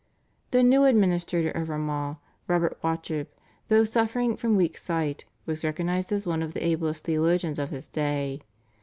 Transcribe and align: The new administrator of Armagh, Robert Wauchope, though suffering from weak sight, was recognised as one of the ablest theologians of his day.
The 0.49 0.63
new 0.63 0.85
administrator 0.85 1.51
of 1.51 1.69
Armagh, 1.69 2.17
Robert 2.47 2.79
Wauchope, 2.83 3.27
though 3.67 3.83
suffering 3.83 4.35
from 4.35 4.55
weak 4.55 4.75
sight, 4.75 5.25
was 5.45 5.63
recognised 5.63 6.11
as 6.11 6.25
one 6.25 6.41
of 6.41 6.55
the 6.55 6.65
ablest 6.65 7.03
theologians 7.03 7.59
of 7.59 7.69
his 7.69 7.87
day. 7.87 8.41